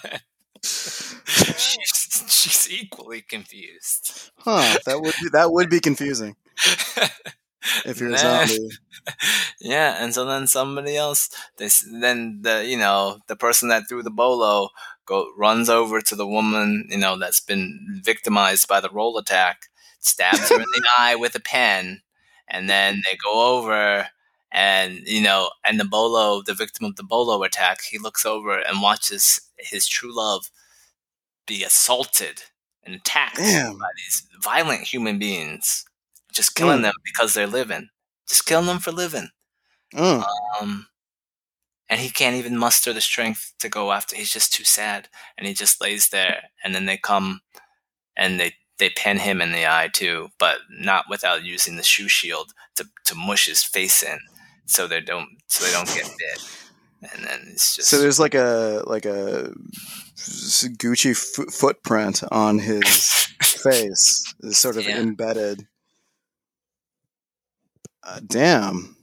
she's, 0.62 2.24
she's 2.28 2.68
equally 2.70 3.20
confused. 3.20 4.30
Huh? 4.38 4.78
That 4.86 5.00
would 5.00 5.14
be, 5.22 5.28
that 5.32 5.52
would 5.52 5.68
be 5.70 5.80
confusing 5.80 6.36
if 7.84 8.00
you're 8.00 8.12
a 8.12 8.18
zombie. 8.18 8.70
yeah, 9.60 10.02
and 10.02 10.14
so 10.14 10.24
then 10.24 10.46
somebody 10.46 10.96
else, 10.96 11.28
this 11.58 11.86
then 12.00 12.40
the 12.42 12.64
you 12.66 12.76
know 12.76 13.18
the 13.28 13.36
person 13.36 13.68
that 13.68 13.88
threw 13.88 14.02
the 14.02 14.10
bolo 14.10 14.68
go 15.06 15.28
runs 15.36 15.68
over 15.68 16.00
to 16.00 16.14
the 16.14 16.26
woman 16.26 16.86
you 16.88 16.98
know 16.98 17.18
that's 17.18 17.40
been 17.40 18.00
victimized 18.04 18.68
by 18.68 18.80
the 18.80 18.90
roll 18.90 19.18
attack, 19.18 19.66
stabs 20.00 20.48
her 20.48 20.56
in 20.56 20.60
the 20.60 20.88
eye 20.98 21.16
with 21.16 21.34
a 21.34 21.40
pen, 21.40 22.02
and 22.48 22.68
then 22.70 23.02
they 23.04 23.16
go 23.16 23.58
over 23.58 24.08
and 24.52 25.00
you 25.06 25.22
know, 25.22 25.50
and 25.64 25.80
the 25.80 25.84
bolo, 25.84 26.42
the 26.42 26.54
victim 26.54 26.84
of 26.84 26.96
the 26.96 27.02
bolo 27.02 27.42
attack, 27.42 27.82
he 27.82 27.98
looks 27.98 28.26
over 28.26 28.58
and 28.58 28.82
watches 28.82 29.40
his 29.58 29.88
true 29.88 30.14
love 30.14 30.50
be 31.46 31.64
assaulted 31.64 32.42
and 32.84 32.94
attacked 32.94 33.36
Damn. 33.36 33.78
by 33.78 33.88
these 33.96 34.26
violent 34.42 34.82
human 34.82 35.18
beings, 35.18 35.86
just 36.34 36.54
killing 36.54 36.78
Mm. 36.80 36.82
them 36.82 36.94
because 37.04 37.34
they're 37.34 37.46
living, 37.46 37.88
just 38.28 38.46
killing 38.46 38.66
them 38.66 38.78
for 38.80 38.92
living. 38.92 39.28
Uh, 39.94 40.22
Um, 40.60 40.88
and 41.88 42.00
he 42.00 42.10
can't 42.10 42.36
even 42.36 42.56
muster 42.56 42.92
the 42.92 43.00
strength 43.02 43.52
to 43.58 43.68
go 43.68 43.92
after. 43.92 44.16
He's 44.16 44.32
just 44.32 44.52
too 44.52 44.64
sad, 44.64 45.08
and 45.36 45.46
he 45.46 45.52
just 45.54 45.80
lays 45.80 46.08
there. 46.08 46.44
And 46.64 46.74
then 46.74 46.86
they 46.86 46.96
come, 46.96 47.40
and 48.16 48.40
they 48.40 48.54
they 48.78 48.88
pin 48.90 49.18
him 49.18 49.40
in 49.42 49.52
the 49.52 49.66
eye 49.66 49.88
too, 49.92 50.30
but 50.38 50.58
not 50.70 51.04
without 51.08 51.44
using 51.44 51.76
the 51.76 51.82
shoe 51.82 52.08
shield 52.08 52.52
to 52.76 52.88
to 53.04 53.14
mush 53.14 53.46
his 53.46 53.62
face 53.62 54.02
in, 54.02 54.18
so 54.66 54.86
they 54.86 55.00
don't 55.00 55.28
so 55.48 55.64
they 55.64 55.72
don't 55.72 55.86
get 55.94 56.04
bit. 56.18 56.40
And 57.12 57.24
then 57.26 57.48
it's 57.52 57.76
just 57.76 57.90
so 57.90 57.98
there's 57.98 58.18
like 58.20 58.34
a 58.34 58.82
like 58.86 59.04
a 59.04 59.52
Gucci 60.78 61.10
f- 61.12 61.52
footprint 61.54 62.22
on 62.30 62.58
his 62.60 63.10
face, 63.42 64.22
is 64.40 64.56
sort 64.58 64.76
of 64.76 64.84
Yeah. 64.84 64.98
embedded. 64.98 65.66
Uh, 68.04 68.20
damn. 68.26 68.96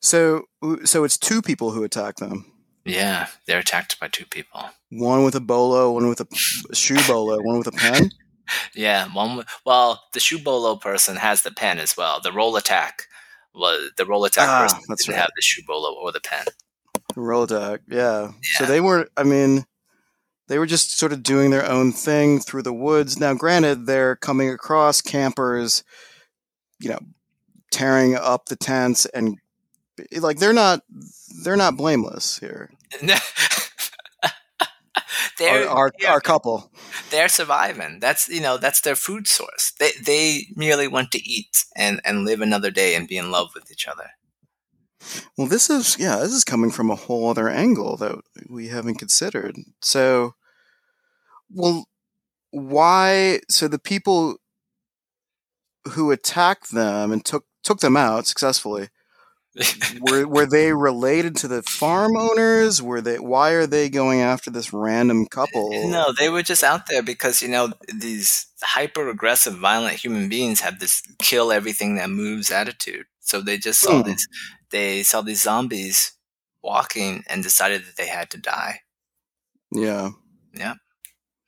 So 0.00 0.44
so 0.84 1.04
it's 1.04 1.18
two 1.18 1.42
people 1.42 1.70
who 1.72 1.84
attack 1.84 2.16
them. 2.16 2.46
yeah, 2.84 3.26
they're 3.46 3.58
attacked 3.60 4.00
by 4.00 4.08
two 4.08 4.24
people. 4.26 4.62
One 4.90 5.24
with 5.24 5.34
a 5.34 5.40
bolo, 5.40 5.92
one 5.92 6.08
with 6.08 6.20
a 6.20 6.74
shoe 6.74 6.98
bolo, 7.06 7.40
one 7.42 7.58
with 7.58 7.66
a 7.68 7.72
pen. 7.72 8.10
Yeah, 8.74 9.06
one. 9.12 9.44
Well, 9.64 10.02
the 10.12 10.18
shoe 10.18 10.40
bolo 10.40 10.74
person 10.74 11.14
has 11.14 11.42
the 11.42 11.52
pen 11.52 11.78
as 11.78 11.96
well. 11.96 12.20
The 12.20 12.32
roll 12.32 12.56
attack 12.56 13.04
was 13.54 13.92
the 13.96 14.04
roll 14.04 14.24
attack 14.24 14.48
Ah, 14.48 14.62
person 14.62 14.80
that's 14.88 15.04
didn't 15.04 15.14
right. 15.14 15.20
have 15.20 15.30
the 15.36 15.42
shoe 15.42 15.62
bolo 15.68 15.94
or 15.94 16.10
the 16.10 16.18
pen. 16.20 16.46
Roll 17.14 17.44
attack, 17.44 17.82
yeah. 17.88 18.22
yeah. 18.32 18.58
So 18.58 18.64
they 18.66 18.80
were, 18.80 19.06
I 19.16 19.22
mean, 19.22 19.66
they 20.48 20.58
were 20.58 20.66
just 20.66 20.98
sort 20.98 21.12
of 21.12 21.22
doing 21.22 21.50
their 21.52 21.64
own 21.64 21.92
thing 21.92 22.40
through 22.40 22.62
the 22.64 22.72
woods. 22.72 23.20
Now, 23.20 23.34
granted, 23.34 23.86
they're 23.86 24.16
coming 24.16 24.50
across 24.50 25.00
campers, 25.00 25.84
you 26.80 26.88
know, 26.90 26.98
tearing 27.70 28.14
up 28.14 28.46
the 28.46 28.56
tents 28.56 29.06
and 29.06 29.38
like 30.18 30.38
they're 30.38 30.52
not 30.52 30.82
they're 31.44 31.56
not 31.56 31.76
blameless 31.76 32.38
here. 32.38 32.70
Our 33.02 33.08
they're 35.38 35.68
our, 35.68 35.92
they're, 35.98 36.10
our 36.10 36.20
couple. 36.20 36.70
they're 37.10 37.28
surviving. 37.28 38.00
That's 38.00 38.28
you 38.28 38.40
know 38.40 38.56
that's 38.56 38.80
their 38.80 38.96
food 38.96 39.26
source. 39.26 39.72
They 39.78 39.90
they 40.02 40.46
merely 40.56 40.88
want 40.88 41.10
to 41.12 41.22
eat 41.22 41.64
and 41.76 42.00
and 42.04 42.24
live 42.24 42.40
another 42.40 42.70
day 42.70 42.94
and 42.94 43.08
be 43.08 43.16
in 43.16 43.30
love 43.30 43.50
with 43.54 43.70
each 43.70 43.86
other. 43.86 44.10
Well, 45.36 45.46
this 45.46 45.70
is 45.70 45.96
yeah, 45.98 46.16
this 46.16 46.32
is 46.32 46.44
coming 46.44 46.70
from 46.70 46.90
a 46.90 46.96
whole 46.96 47.30
other 47.30 47.48
angle 47.48 47.96
that 47.96 48.18
we 48.48 48.68
haven't 48.68 48.96
considered. 48.96 49.56
So, 49.80 50.34
well, 51.50 51.86
why? 52.50 53.40
So 53.48 53.68
the 53.68 53.78
people 53.78 54.36
who 55.92 56.10
attacked 56.10 56.72
them 56.72 57.12
and 57.12 57.24
took 57.24 57.46
took 57.62 57.80
them 57.80 57.96
out 57.96 58.26
successfully 58.26 58.88
were 60.00 60.26
were 60.26 60.46
they 60.46 60.72
related 60.72 61.34
to 61.36 61.48
the 61.48 61.62
farm 61.62 62.16
owners? 62.16 62.80
Were 62.80 63.00
they? 63.00 63.18
Why 63.18 63.50
are 63.50 63.66
they 63.66 63.88
going 63.88 64.20
after 64.20 64.50
this 64.50 64.72
random 64.72 65.26
couple? 65.26 65.70
No, 65.90 66.12
they 66.16 66.28
were 66.28 66.42
just 66.42 66.62
out 66.62 66.86
there 66.86 67.02
because 67.02 67.42
you 67.42 67.48
know 67.48 67.72
these 67.92 68.46
hyper 68.62 69.08
aggressive, 69.08 69.56
violent 69.56 69.96
human 69.96 70.28
beings 70.28 70.60
have 70.60 70.78
this 70.78 71.02
kill 71.18 71.50
everything 71.50 71.96
that 71.96 72.10
moves 72.10 72.50
attitude. 72.50 73.06
So 73.18 73.40
they 73.40 73.58
just 73.58 73.80
saw 73.80 74.02
these, 74.02 74.26
they 74.70 75.02
saw 75.02 75.20
these 75.20 75.42
zombies 75.42 76.12
walking 76.62 77.24
and 77.28 77.42
decided 77.42 77.84
that 77.84 77.96
they 77.96 78.06
had 78.06 78.30
to 78.30 78.38
die. 78.38 78.80
Yeah. 80.54 80.74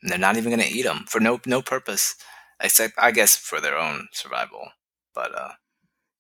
And 0.03 0.11
they're 0.11 0.19
not 0.19 0.37
even 0.37 0.51
going 0.51 0.69
to 0.69 0.75
eat 0.75 0.83
them 0.83 1.05
for 1.09 1.21
no 1.21 1.41
no 1.47 1.63
purpose, 1.63 2.17
except 2.61 2.95
I 2.99 3.13
guess 3.13 3.37
for 3.37 3.61
their 3.61 3.79
own 3.79 4.09
survival. 4.13 4.71
But 5.15 5.39
uh, 5.39 5.53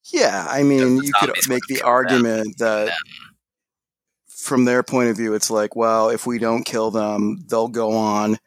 Yeah, 0.05 0.47
I 0.49 0.63
mean, 0.63 0.99
you 1.03 1.13
could 1.21 1.33
make 1.49 1.65
the 1.69 1.83
argument 1.83 2.59
that 2.59 2.87
them. 2.87 2.95
from 4.29 4.65
their 4.65 4.83
point 4.83 5.11
of 5.11 5.17
view, 5.17 5.35
it's 5.35 5.51
like, 5.51 5.77
well, 5.77 6.09
if 6.09 6.27
we 6.27 6.39
don't 6.39 6.65
kill 6.65 6.91
them, 6.91 7.45
they'll 7.49 7.69
go 7.69 7.93
on 7.93 8.39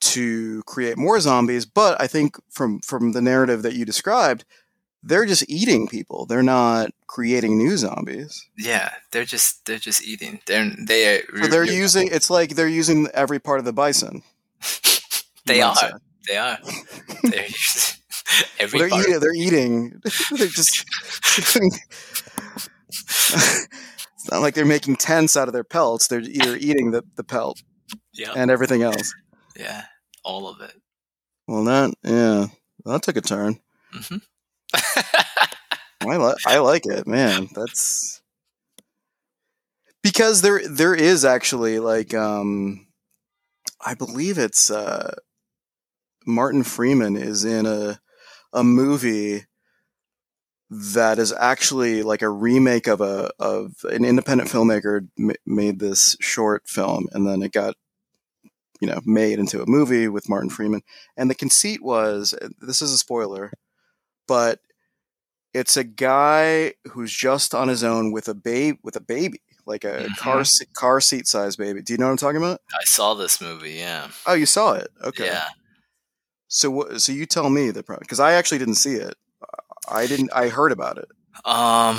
to 0.00 0.62
create 0.64 0.96
more 0.96 1.20
zombies. 1.20 1.66
But 1.66 2.00
I 2.00 2.06
think 2.06 2.36
from 2.50 2.80
from 2.80 3.12
the 3.12 3.20
narrative 3.20 3.62
that 3.62 3.74
you 3.74 3.84
described, 3.84 4.44
they're 5.02 5.26
just 5.26 5.48
eating 5.48 5.88
people. 5.88 6.26
They're 6.26 6.42
not 6.42 6.90
creating 7.06 7.58
new 7.58 7.76
zombies. 7.76 8.46
yeah, 8.56 8.92
they're 9.10 9.24
just 9.24 9.66
they're 9.66 9.78
just 9.78 10.04
eating. 10.04 10.40
They're 10.46 10.70
they 10.78 11.18
are, 11.18 11.42
So 11.42 11.48
they're 11.48 11.64
using 11.64 12.08
it's 12.12 12.30
like 12.30 12.50
they're 12.54 12.68
using 12.68 13.08
every 13.12 13.38
part 13.38 13.58
of 13.58 13.64
the 13.64 13.72
bison. 13.72 14.22
they 15.46 15.60
are 15.62 15.74
they 16.28 16.36
are 16.38 16.58
they're 17.24 17.44
using 17.46 17.99
every 18.58 18.80
Well, 18.80 18.88
they're 18.88 19.00
eating. 19.00 19.20
They're 19.20 19.34
eating. 19.34 20.02
they're 20.30 20.48
just. 20.48 20.84
it's 22.90 24.30
not 24.30 24.40
like 24.40 24.54
they're 24.54 24.64
making 24.64 24.96
tents 24.96 25.36
out 25.36 25.48
of 25.48 25.54
their 25.54 25.64
pelts. 25.64 26.08
They're 26.08 26.20
either 26.20 26.56
eating 26.56 26.90
the, 26.90 27.04
the 27.16 27.24
pelt 27.24 27.62
Yeah, 28.12 28.32
and 28.36 28.50
everything 28.50 28.82
else. 28.82 29.12
yeah, 29.56 29.84
all 30.24 30.48
of 30.48 30.60
it. 30.60 30.74
Well, 31.46 31.64
that 31.64 31.94
yeah, 32.04 32.46
that 32.84 33.02
took 33.02 33.16
a 33.16 33.20
turn. 33.20 33.60
hmm 33.92 34.16
I 36.02 36.16
like 36.16 36.36
I 36.46 36.58
like 36.58 36.86
it, 36.86 37.06
man. 37.06 37.48
That's 37.54 38.22
because 40.02 40.42
there 40.42 40.66
there 40.68 40.94
is 40.94 41.24
actually 41.24 41.78
like 41.78 42.14
um, 42.14 42.86
I 43.84 43.94
believe 43.94 44.38
it's 44.38 44.70
uh, 44.70 45.14
Martin 46.26 46.62
Freeman 46.62 47.16
is 47.16 47.44
in 47.44 47.66
a 47.66 48.00
a 48.52 48.64
movie 48.64 49.44
that 50.70 51.18
is 51.18 51.32
actually 51.32 52.02
like 52.02 52.22
a 52.22 52.28
remake 52.28 52.86
of 52.86 53.00
a 53.00 53.30
of 53.40 53.72
an 53.84 54.04
independent 54.04 54.48
filmmaker 54.48 55.08
m- 55.18 55.32
made 55.44 55.80
this 55.80 56.16
short 56.20 56.62
film 56.68 57.06
and 57.12 57.26
then 57.26 57.42
it 57.42 57.50
got 57.52 57.74
you 58.80 58.86
know 58.86 59.00
made 59.04 59.38
into 59.40 59.60
a 59.62 59.66
movie 59.66 60.06
with 60.06 60.28
Martin 60.28 60.48
Freeman 60.50 60.82
and 61.16 61.28
the 61.28 61.34
conceit 61.34 61.82
was 61.82 62.34
this 62.60 62.80
is 62.82 62.92
a 62.92 62.98
spoiler 62.98 63.52
but 64.28 64.60
it's 65.52 65.76
a 65.76 65.82
guy 65.82 66.72
who's 66.92 67.12
just 67.12 67.52
on 67.52 67.66
his 67.66 67.82
own 67.82 68.12
with 68.12 68.28
a 68.28 68.34
babe 68.34 68.76
with 68.84 68.94
a 68.94 69.00
baby 69.00 69.40
like 69.66 69.82
a 69.82 70.06
Mhm. 70.08 70.16
car 70.18 70.44
se- 70.44 70.66
car 70.74 71.00
seat 71.00 71.26
size 71.26 71.56
baby 71.56 71.82
do 71.82 71.92
you 71.92 71.98
know 71.98 72.06
what 72.06 72.12
I'm 72.12 72.16
talking 72.16 72.36
about 72.42 72.60
I 72.72 72.84
saw 72.84 73.14
this 73.14 73.40
movie. 73.40 73.72
Yeah, 73.72 74.06
oh 74.24 74.34
you 74.34 74.46
saw 74.46 74.74
it 74.74 74.88
okay 75.02 75.24
yeah. 75.26 75.46
So 76.50 76.70
what 76.70 77.00
so 77.00 77.12
you 77.12 77.24
tell 77.24 77.48
me 77.48 77.70
the 77.70 77.82
problem 77.82 78.02
because 78.02 78.20
I 78.20 78.34
actually 78.34 78.58
didn't 78.58 78.74
see 78.74 78.96
it 78.96 79.14
I 79.88 80.06
didn't 80.06 80.30
I 80.34 80.48
heard 80.48 80.72
about 80.72 80.98
it 80.98 81.08
Um, 81.44 81.98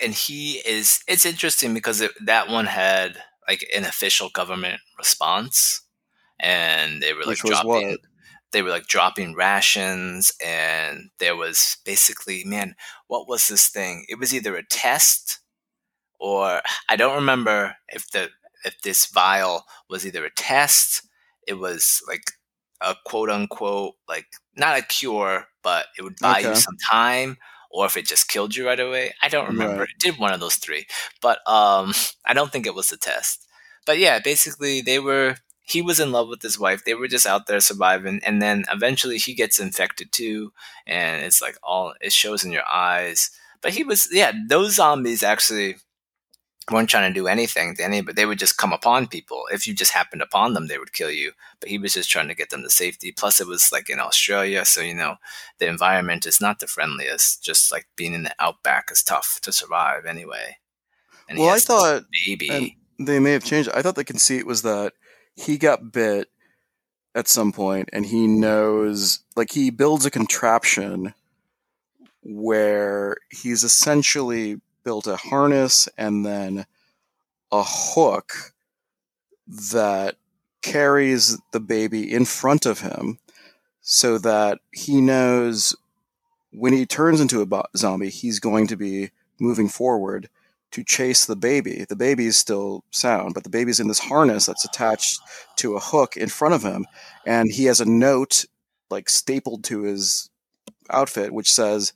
and 0.00 0.14
he 0.14 0.58
is. 0.66 1.00
It's 1.08 1.24
interesting 1.24 1.74
because 1.74 2.00
it, 2.00 2.12
that 2.24 2.48
one 2.48 2.66
had 2.66 3.16
like 3.48 3.66
an 3.74 3.84
official 3.84 4.28
government 4.28 4.80
response, 4.96 5.82
and 6.38 7.02
they 7.02 7.12
were 7.12 7.20
like 7.20 7.42
Which 7.42 7.52
dropping. 7.52 7.98
They 8.50 8.62
were 8.62 8.70
like 8.70 8.86
dropping 8.86 9.34
rations, 9.34 10.32
and 10.44 11.10
there 11.18 11.36
was 11.36 11.76
basically, 11.84 12.44
man, 12.44 12.76
what 13.06 13.28
was 13.28 13.48
this 13.48 13.68
thing? 13.68 14.06
It 14.08 14.18
was 14.18 14.34
either 14.34 14.56
a 14.56 14.64
test, 14.64 15.40
or 16.18 16.62
I 16.88 16.96
don't 16.96 17.16
remember 17.16 17.76
if 17.88 18.10
the 18.10 18.30
if 18.64 18.80
this 18.82 19.06
vial 19.06 19.64
was 19.90 20.06
either 20.06 20.24
a 20.24 20.34
test. 20.34 21.02
It 21.46 21.54
was 21.54 22.02
like 22.06 22.32
a 22.80 22.94
quote 23.04 23.30
unquote 23.30 23.94
like 24.08 24.26
not 24.56 24.78
a 24.78 24.82
cure, 24.82 25.46
but 25.62 25.86
it 25.98 26.02
would 26.02 26.16
buy 26.20 26.40
you 26.40 26.54
some 26.54 26.76
time, 26.90 27.36
or 27.70 27.86
if 27.86 27.96
it 27.96 28.06
just 28.06 28.28
killed 28.28 28.56
you 28.56 28.66
right 28.66 28.80
away. 28.80 29.12
I 29.22 29.28
don't 29.28 29.48
remember. 29.48 29.80
Right. 29.80 29.88
It 29.90 29.98
did 30.00 30.18
one 30.18 30.32
of 30.32 30.40
those 30.40 30.56
three, 30.56 30.86
but 31.20 31.38
um, 31.48 31.92
I 32.24 32.34
don't 32.34 32.50
think 32.52 32.66
it 32.66 32.74
was 32.74 32.92
a 32.92 32.96
test. 32.96 33.46
But 33.86 33.98
yeah, 33.98 34.18
basically 34.18 34.80
they 34.80 34.98
were. 34.98 35.36
He 35.62 35.82
was 35.82 36.00
in 36.00 36.12
love 36.12 36.28
with 36.28 36.40
his 36.40 36.58
wife. 36.58 36.84
They 36.84 36.94
were 36.94 37.08
just 37.08 37.26
out 37.26 37.46
there 37.46 37.60
surviving, 37.60 38.20
and 38.24 38.40
then 38.40 38.64
eventually 38.72 39.18
he 39.18 39.34
gets 39.34 39.58
infected 39.58 40.12
too, 40.12 40.52
and 40.86 41.22
it's 41.24 41.42
like 41.42 41.58
all 41.62 41.92
it 42.00 42.12
shows 42.12 42.42
in 42.42 42.52
your 42.52 42.66
eyes. 42.66 43.30
But 43.60 43.72
he 43.72 43.84
was, 43.84 44.08
yeah, 44.10 44.32
those 44.48 44.76
zombies 44.76 45.22
actually 45.22 45.76
weren't 46.70 46.88
trying 46.88 47.12
to 47.12 47.20
do 47.20 47.26
anything 47.26 47.74
to 47.74 47.84
any, 47.84 48.00
but 48.00 48.16
they 48.16 48.26
would 48.26 48.38
just 48.38 48.58
come 48.58 48.72
upon 48.72 49.06
people. 49.06 49.48
If 49.52 49.66
you 49.66 49.74
just 49.74 49.92
happened 49.92 50.22
upon 50.22 50.54
them, 50.54 50.66
they 50.66 50.78
would 50.78 50.92
kill 50.92 51.10
you. 51.10 51.32
But 51.60 51.70
he 51.70 51.78
was 51.78 51.94
just 51.94 52.10
trying 52.10 52.28
to 52.28 52.34
get 52.34 52.50
them 52.50 52.62
to 52.62 52.70
safety. 52.70 53.12
Plus, 53.12 53.40
it 53.40 53.46
was 53.46 53.72
like 53.72 53.88
in 53.88 54.00
Australia, 54.00 54.64
so 54.64 54.80
you 54.80 54.94
know 54.94 55.16
the 55.58 55.66
environment 55.66 56.26
is 56.26 56.40
not 56.40 56.60
the 56.60 56.66
friendliest. 56.66 57.42
Just 57.42 57.72
like 57.72 57.86
being 57.96 58.14
in 58.14 58.24
the 58.24 58.34
outback 58.38 58.90
is 58.90 59.02
tough 59.02 59.38
to 59.42 59.52
survive 59.52 60.06
anyway. 60.06 60.58
And 61.28 61.38
well 61.38 61.50
I 61.50 61.58
thought 61.58 62.04
maybe 62.26 62.78
they 62.98 63.18
may 63.18 63.32
have 63.32 63.44
changed. 63.44 63.70
I 63.74 63.82
thought 63.82 63.96
the 63.96 64.04
conceit 64.04 64.46
was 64.46 64.62
that 64.62 64.94
he 65.36 65.58
got 65.58 65.92
bit 65.92 66.28
at 67.14 67.28
some 67.28 67.52
point, 67.52 67.88
and 67.92 68.06
he 68.06 68.26
knows, 68.26 69.20
like, 69.34 69.50
he 69.50 69.70
builds 69.70 70.06
a 70.06 70.10
contraption 70.10 71.14
where 72.22 73.16
he's 73.30 73.64
essentially 73.64 74.60
built 74.84 75.06
a 75.06 75.16
harness 75.16 75.88
and 75.96 76.24
then 76.24 76.66
a 77.50 77.62
hook 77.62 78.54
that 79.46 80.16
carries 80.62 81.38
the 81.52 81.60
baby 81.60 82.12
in 82.12 82.24
front 82.24 82.66
of 82.66 82.80
him 82.80 83.18
so 83.80 84.18
that 84.18 84.58
he 84.72 85.00
knows 85.00 85.74
when 86.52 86.72
he 86.72 86.86
turns 86.86 87.20
into 87.20 87.40
a 87.40 87.46
bo- 87.46 87.64
zombie, 87.76 88.10
he's 88.10 88.40
going 88.40 88.66
to 88.66 88.76
be 88.76 89.10
moving 89.38 89.68
forward 89.68 90.28
to 90.70 90.84
chase 90.84 91.24
the 91.24 91.36
baby. 91.36 91.86
The 91.88 91.96
baby 91.96 92.26
is 92.26 92.36
still 92.36 92.84
sound, 92.90 93.34
but 93.34 93.44
the 93.44 93.50
baby's 93.50 93.80
in 93.80 93.88
this 93.88 93.98
harness 93.98 94.46
that's 94.46 94.64
attached 94.64 95.20
to 95.56 95.74
a 95.74 95.80
hook 95.80 96.16
in 96.16 96.28
front 96.28 96.54
of 96.54 96.62
him, 96.62 96.86
and 97.24 97.50
he 97.50 97.64
has 97.64 97.80
a 97.80 97.88
note 97.88 98.44
like 98.90 99.08
stapled 99.08 99.64
to 99.64 99.82
his 99.82 100.30
outfit 100.90 101.32
which 101.32 101.50
says, 101.50 101.92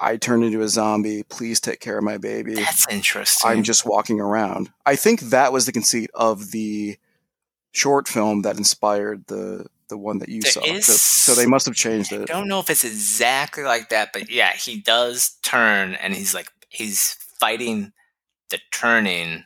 "I 0.00 0.16
turned 0.16 0.44
into 0.44 0.62
a 0.62 0.68
zombie. 0.68 1.22
Please 1.24 1.60
take 1.60 1.80
care 1.80 1.98
of 1.98 2.04
my 2.04 2.18
baby. 2.18 2.54
That's 2.54 2.86
interesting. 2.88 3.50
I'm 3.50 3.62
just 3.62 3.84
walking 3.86 4.20
around." 4.20 4.70
I 4.86 4.96
think 4.96 5.20
that 5.20 5.52
was 5.52 5.66
the 5.66 5.72
conceit 5.72 6.10
of 6.14 6.50
the 6.50 6.98
short 7.72 8.08
film 8.08 8.42
that 8.42 8.56
inspired 8.56 9.26
the 9.26 9.66
the 9.88 9.98
one 9.98 10.18
that 10.18 10.28
you 10.28 10.42
There 10.42 10.52
saw. 10.52 10.64
is- 10.64 10.86
So, 10.86 10.92
so 10.92 11.34
they 11.34 11.46
must 11.46 11.64
have 11.66 11.74
changed 11.74 12.12
I 12.12 12.16
it. 12.16 12.22
I 12.22 12.24
don't 12.26 12.48
know 12.48 12.60
if 12.60 12.68
it's 12.68 12.84
exactly 12.84 13.62
like 13.64 13.88
that, 13.88 14.12
but 14.12 14.30
yeah, 14.30 14.52
he 14.52 14.80
does 14.80 15.36
turn 15.42 15.94
and 15.94 16.14
he's 16.14 16.34
like 16.34 16.50
he's 16.68 17.16
fighting 17.40 17.92
the 18.50 18.58
turning 18.70 19.44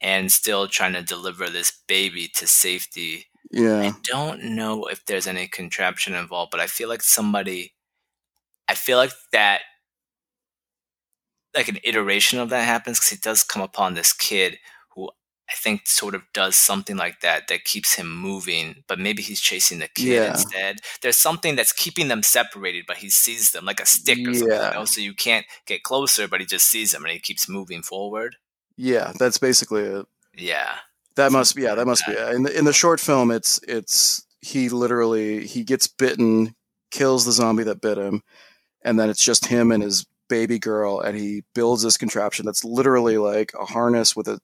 and 0.00 0.30
still 0.30 0.68
trying 0.68 0.92
to 0.92 1.02
deliver 1.02 1.50
this 1.50 1.72
baby 1.88 2.28
to 2.36 2.46
safety. 2.46 3.26
Yeah. 3.50 3.80
I 3.80 3.92
don't 4.04 4.44
know 4.44 4.84
if 4.86 5.04
there's 5.06 5.26
any 5.26 5.48
contraption 5.48 6.14
involved, 6.14 6.52
but 6.52 6.60
I 6.60 6.66
feel 6.68 6.88
like 6.88 7.02
somebody 7.02 7.72
I 8.68 8.74
feel 8.74 8.98
like 8.98 9.12
that 9.32 9.62
like 11.54 11.68
an 11.68 11.78
iteration 11.84 12.38
of 12.38 12.50
that 12.50 12.64
happens 12.64 12.98
because 12.98 13.10
he 13.10 13.16
does 13.16 13.42
come 13.42 13.62
upon 13.62 13.94
this 13.94 14.12
kid 14.12 14.58
who 14.94 15.08
I 15.50 15.54
think 15.56 15.86
sort 15.88 16.14
of 16.14 16.22
does 16.34 16.56
something 16.56 16.96
like 16.96 17.20
that 17.20 17.48
that 17.48 17.64
keeps 17.64 17.94
him 17.94 18.14
moving, 18.14 18.84
but 18.86 18.98
maybe 18.98 19.22
he's 19.22 19.40
chasing 19.40 19.78
the 19.78 19.88
kid 19.88 20.06
Yeah. 20.08 20.30
instead. 20.32 20.76
There's 21.00 21.16
something 21.16 21.56
that's 21.56 21.72
keeping 21.72 22.08
them 22.08 22.22
separated, 22.22 22.84
but 22.86 22.98
he 22.98 23.08
sees 23.08 23.50
them 23.52 23.64
like 23.64 23.80
a 23.80 23.86
stick 23.86 24.18
or 24.28 24.34
something. 24.34 24.50
Yeah. 24.50 24.68
You 24.68 24.74
know? 24.74 24.84
So 24.84 25.00
you 25.00 25.14
can't 25.14 25.46
get 25.66 25.82
closer, 25.82 26.28
but 26.28 26.40
he 26.40 26.46
just 26.46 26.68
sees 26.68 26.92
them 26.92 27.02
and 27.04 27.12
he 27.12 27.18
keeps 27.18 27.48
moving 27.48 27.82
forward. 27.82 28.36
Yeah, 28.76 29.12
that's 29.18 29.38
basically 29.38 29.82
it. 29.82 30.06
Yeah. 30.36 30.76
That 31.16 31.32
must 31.32 31.56
be 31.56 31.62
yeah, 31.62 31.74
that 31.74 31.86
must 31.86 32.06
be 32.06 32.12
it. 32.12 32.34
In 32.34 32.42
the 32.44 32.56
in 32.56 32.64
the 32.64 32.72
short 32.72 33.00
film 33.00 33.32
it's 33.32 33.58
it's 33.66 34.24
he 34.40 34.68
literally 34.68 35.46
he 35.48 35.64
gets 35.64 35.88
bitten, 35.88 36.54
kills 36.92 37.24
the 37.24 37.32
zombie 37.32 37.64
that 37.64 37.80
bit 37.80 37.98
him, 37.98 38.22
and 38.82 38.98
then 38.98 39.10
it's 39.10 39.22
just 39.22 39.46
him 39.46 39.70
and 39.72 39.82
his 39.82 40.06
baby 40.28 40.58
girl 40.58 41.00
and 41.00 41.16
he 41.16 41.42
builds 41.54 41.82
this 41.82 41.96
contraption 41.96 42.44
that's 42.44 42.62
literally 42.64 43.16
like 43.16 43.50
a 43.58 43.64
harness 43.64 44.14
with 44.14 44.28
a 44.28 44.38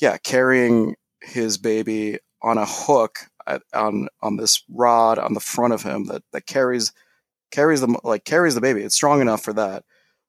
yeah, 0.00 0.16
carrying 0.18 0.94
his 1.22 1.56
baby 1.58 2.18
on 2.42 2.58
a 2.58 2.66
hook 2.66 3.18
at, 3.46 3.62
on 3.72 4.08
on 4.22 4.36
this 4.36 4.62
rod 4.68 5.18
on 5.18 5.34
the 5.34 5.40
front 5.40 5.72
of 5.72 5.82
him 5.82 6.04
that 6.06 6.22
that 6.32 6.46
carries 6.46 6.92
carries 7.50 7.80
the 7.80 7.98
like 8.04 8.24
carries 8.24 8.54
the 8.54 8.60
baby. 8.60 8.82
It's 8.82 8.94
strong 8.94 9.20
enough 9.20 9.42
for 9.42 9.52
that. 9.54 9.84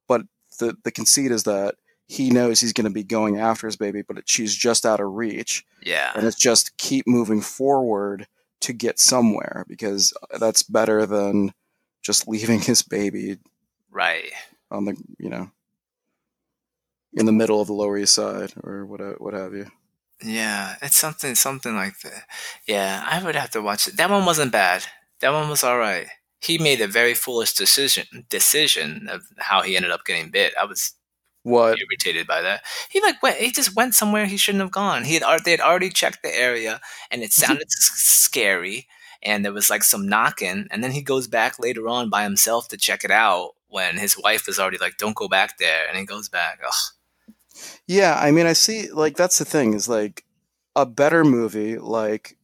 But 0.07 0.21
the 0.59 0.75
the 0.83 0.91
conceit 0.91 1.31
is 1.31 1.43
that 1.43 1.75
he 2.07 2.29
knows 2.29 2.61
he's 2.61 2.71
going 2.73 2.85
to 2.87 2.93
be 2.93 3.03
going 3.03 3.37
after 3.37 3.67
his 3.67 3.75
baby, 3.75 4.01
but 4.01 4.17
it, 4.19 4.29
she's 4.29 4.55
just 4.55 4.85
out 4.85 5.01
of 5.01 5.11
reach 5.11 5.65
Yeah. 5.83 6.13
and 6.15 6.25
it's 6.25 6.37
just 6.39 6.77
keep 6.77 7.05
moving 7.05 7.41
forward 7.41 8.27
to 8.61 8.71
get 8.71 8.97
somewhere 8.97 9.65
because 9.67 10.13
that's 10.39 10.63
better 10.63 11.05
than 11.05 11.53
just 12.01 12.27
leaving 12.27 12.59
his 12.61 12.81
baby 12.83 13.37
Right. 13.91 14.31
on 14.71 14.85
the 14.85 14.95
you 15.17 15.29
know 15.29 15.51
in 17.13 17.25
the 17.25 17.31
middle 17.31 17.61
of 17.61 17.67
the 17.67 17.73
lower 17.73 17.97
east 17.97 18.13
side 18.15 18.53
or 18.63 18.85
what 18.85 18.99
what 19.21 19.33
have 19.33 19.53
you 19.53 19.65
Yeah, 20.23 20.75
it's 20.81 20.97
something 20.97 21.35
something 21.35 21.75
like 21.75 21.99
that. 22.01 22.23
Yeah, 22.67 23.03
I 23.05 23.23
would 23.23 23.35
have 23.35 23.51
to 23.51 23.61
watch 23.61 23.87
it. 23.87 23.97
That 23.97 24.09
one 24.09 24.25
wasn't 24.25 24.51
bad. 24.51 24.83
That 25.21 25.31
one 25.33 25.49
was 25.49 25.63
all 25.63 25.77
right. 25.77 26.07
He 26.39 26.57
made 26.57 26.81
a 26.81 26.87
very 26.87 27.13
foolish 27.13 27.53
decision 27.53 28.25
decision 28.29 29.07
of 29.09 29.23
how 29.37 29.61
he 29.61 29.75
ended 29.75 29.91
up 29.91 30.05
getting 30.05 30.31
bit. 30.31 30.53
I 30.59 30.65
was 30.65 30.93
what 31.43 31.77
irritated 31.79 32.27
by 32.27 32.41
that. 32.41 32.63
He 32.89 32.99
like 33.01 33.21
went, 33.23 33.37
he 33.37 33.51
just 33.51 33.75
went 33.75 33.95
somewhere 33.95 34.25
he 34.25 34.37
shouldn't 34.37 34.61
have 34.63 34.71
gone. 34.71 35.03
He 35.05 35.15
had 35.15 35.43
they 35.45 35.51
had 35.51 35.61
already 35.61 35.89
checked 35.89 36.23
the 36.23 36.35
area 36.35 36.81
and 37.11 37.21
it 37.23 37.31
sounded 37.43 37.67
scary 37.71 38.87
and 39.23 39.43
there 39.43 39.53
was 39.53 39.69
like 39.69 39.83
some 39.83 40.07
knocking 40.07 40.67
and 40.71 40.83
then 40.83 40.91
he 40.91 41.01
goes 41.01 41.27
back 41.27 41.59
later 41.59 41.87
on 41.87 42.09
by 42.09 42.23
himself 42.23 42.67
to 42.67 42.77
check 42.77 43.03
it 43.03 43.11
out 43.11 43.51
when 43.67 43.97
his 43.97 44.17
wife 44.17 44.47
is 44.47 44.59
already 44.59 44.77
like 44.77 44.97
don't 44.97 45.15
go 45.15 45.27
back 45.27 45.57
there 45.57 45.87
and 45.87 45.97
he 45.97 46.05
goes 46.05 46.29
back. 46.29 46.59
Ugh. 46.65 47.63
yeah 47.87 48.17
i 48.21 48.31
mean 48.31 48.45
i 48.45 48.53
see 48.53 48.89
like 48.91 49.15
that's 49.17 49.39
the 49.39 49.45
thing 49.45 49.73
is 49.73 49.89
like 49.89 50.23
a 50.75 50.85
better 50.85 51.23
movie 51.23 51.77
like 51.77 52.37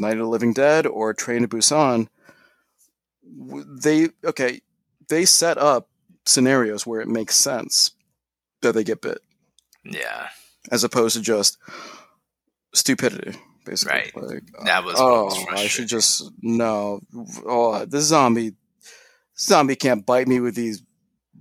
night 0.00 0.12
of 0.12 0.18
the 0.18 0.26
living 0.26 0.52
dead 0.52 0.86
or 0.86 1.14
train 1.14 1.42
to 1.42 1.48
busan 1.48 2.08
they 3.82 4.08
okay 4.24 4.60
they 5.08 5.24
set 5.24 5.58
up 5.58 5.88
scenarios 6.26 6.86
where 6.86 7.00
it 7.00 7.08
makes 7.08 7.36
sense 7.36 7.92
that 8.62 8.74
they 8.74 8.84
get 8.84 9.00
bit 9.00 9.18
Yeah, 9.84 10.28
as 10.70 10.84
opposed 10.84 11.16
to 11.16 11.22
just 11.22 11.58
stupidity, 12.74 13.36
basically. 13.64 13.94
Right. 13.94 14.16
Like, 14.16 14.42
uh, 14.58 14.64
that 14.64 14.84
was 14.84 14.96
oh, 14.98 15.24
was 15.24 15.46
I 15.50 15.66
should 15.66 15.88
just 15.88 16.30
no. 16.40 17.00
Oh, 17.46 17.84
this 17.84 18.04
zombie, 18.04 18.52
zombie 19.38 19.76
can't 19.76 20.04
bite 20.04 20.28
me 20.28 20.40
with 20.40 20.54
these 20.54 20.82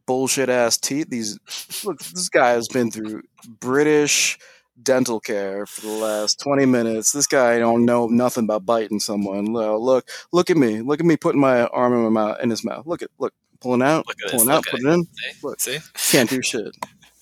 bullshit 0.05 0.49
ass 0.49 0.77
teeth. 0.77 1.10
These 1.10 1.39
look, 1.86 1.99
this 1.99 2.29
guy 2.29 2.51
has 2.51 2.67
been 2.67 2.91
through 2.91 3.23
British 3.60 4.38
dental 4.84 5.19
care 5.19 5.65
for 5.65 5.81
the 5.81 5.93
last 5.93 6.39
20 6.39 6.65
minutes. 6.65 7.12
This 7.12 7.27
guy 7.27 7.60
don't 7.60 7.86
know 7.86 8.07
nothing 8.07 8.45
about 8.45 8.65
biting 8.65 8.99
someone. 8.99 9.53
Look, 9.53 10.10
look, 10.31 10.49
at 10.49 10.57
me. 10.57 10.81
Look 10.81 10.99
at 10.99 11.05
me 11.05 11.17
putting 11.17 11.41
my 11.41 11.65
arm 11.67 11.93
in 11.93 12.01
my 12.03 12.10
mouth 12.10 12.39
in 12.41 12.49
his 12.49 12.63
mouth. 12.63 12.86
Look 12.86 13.01
at 13.01 13.10
look 13.19 13.34
pulling 13.60 13.81
out, 13.81 14.07
Look 14.07 14.17
at 14.25 14.31
this, 14.31 14.41
pulling 14.41 14.53
out, 14.53 14.57
look 14.57 14.67
at 14.67 14.71
putting 14.71 14.88
it 14.88 14.93
in. 14.93 15.03
See? 15.03 15.31
Look. 15.43 15.60
See? 15.60 15.79
Can't 16.12 16.29
do 16.29 16.41
shit. 16.41 16.75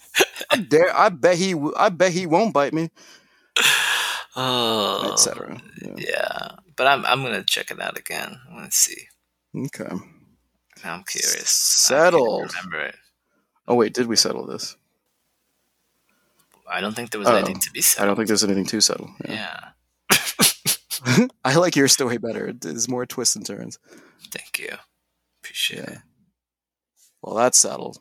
I 0.50 0.58
dare. 0.58 0.98
I 0.98 1.10
bet 1.10 1.38
he. 1.38 1.56
I 1.78 1.90
bet 1.90 2.12
he 2.12 2.26
won't 2.26 2.54
bite 2.54 2.74
me, 2.74 2.90
Oh, 4.42 5.12
etc. 5.14 5.62
Yeah. 5.82 5.94
yeah. 5.98 6.48
But 6.78 6.88
I'm 6.88 7.06
I'm 7.06 7.22
gonna 7.22 7.44
check 7.44 7.72
it 7.72 7.82
out 7.82 7.98
again. 7.98 8.40
Let's 8.56 8.78
see. 8.78 9.08
Okay. 9.56 9.94
Now 10.84 10.94
I'm 10.94 11.04
curious. 11.04 11.50
Settled. 11.50 12.52
I 12.56 12.60
remember 12.60 12.80
it. 12.86 12.96
Oh 13.68 13.76
wait, 13.76 13.94
did 13.94 14.08
we 14.08 14.16
settle 14.16 14.46
this? 14.46 14.78
I 16.72 16.80
don't 16.82 16.96
think 16.96 17.10
there 17.12 17.20
was 17.20 17.28
Oh, 17.28 17.36
anything 17.36 17.60
to 17.60 17.72
be 17.72 17.82
said. 17.82 18.04
I 18.04 18.06
don't 18.06 18.16
think 18.16 18.28
there's 18.28 18.44
anything 18.44 18.66
to 18.68 18.80
settle. 18.82 19.12
Yeah. 19.28 19.72
Yeah. 20.12 21.28
I 21.44 21.56
like 21.56 21.76
your 21.76 21.88
story 21.88 22.18
better. 22.18 22.48
It 22.48 22.64
is 22.64 22.88
more 22.88 23.06
twists 23.06 23.36
and 23.36 23.46
turns. 23.46 23.80
Thank 24.32 24.60
you. 24.60 24.76
Appreciate 25.44 25.80
Yeah. 25.80 25.94
it. 25.96 25.98
Well, 27.22 27.36
that's 27.36 27.58
settled. 27.60 27.98